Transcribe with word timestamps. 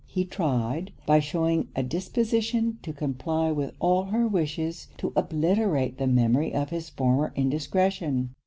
He 0.07 0.25
tried, 0.25 0.93
by 1.05 1.19
shewing 1.19 1.67
a 1.75 1.83
disposition 1.83 2.79
to 2.81 2.91
comply 2.91 3.51
with 3.51 3.73
all 3.79 4.05
her 4.05 4.27
wishes, 4.27 4.87
to 4.97 5.13
obliterate 5.15 5.99
the 5.99 6.07
memory 6.07 6.55
of 6.55 6.71
his 6.71 6.89
former 6.89 7.31
indiscretion. 7.35 8.31